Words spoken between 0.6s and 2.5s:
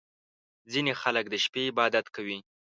•ځینې خلک د شپې عبادت کوي.